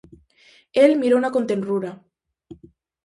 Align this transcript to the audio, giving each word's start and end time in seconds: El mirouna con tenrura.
El 0.83 0.95
mirouna 1.03 1.31
con 1.35 1.45
tenrura. 1.49 1.93